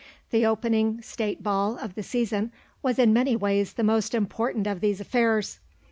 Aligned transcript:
The 0.31 0.47
opening 0.47 0.99
State 1.03 1.43
Ball 1.43 1.77
of 1.77 1.93
the 1.93 2.01
season 2.01 2.51
was 2.81 2.97
in 2.97 3.13
many 3.13 3.35
ways 3.35 3.73
the 3.73 3.83
most 3.83 4.15
important 4.15 4.65
of 4.65 4.79
these 4.79 4.99
affairs. 4.99 5.59